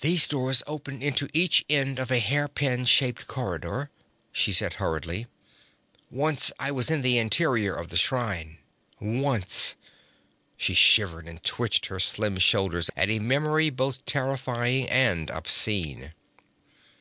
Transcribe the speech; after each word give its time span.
'Those 0.00 0.26
doors 0.26 0.62
open 0.66 1.00
into 1.00 1.28
each 1.32 1.64
end 1.70 2.00
of 2.00 2.10
a 2.10 2.18
hair 2.18 2.48
pin 2.48 2.84
shaped 2.84 3.28
corridor,' 3.28 3.88
she 4.32 4.52
said 4.52 4.72
hurriedly. 4.82 5.28
'Once 6.10 6.50
I 6.58 6.72
was 6.72 6.90
in 6.90 7.02
the 7.02 7.18
interior 7.18 7.72
of 7.72 7.86
the 7.88 7.96
shrine 7.96 8.58
once!' 8.98 9.76
She 10.56 10.74
shivered 10.74 11.28
and 11.28 11.40
twitched 11.44 11.86
her 11.86 12.00
slim 12.00 12.38
shoulders 12.38 12.90
at 12.96 13.10
a 13.10 13.20
memory 13.20 13.70
both 13.70 14.04
terrifying 14.06 14.90
and 14.90 15.30
obscene. 15.30 16.14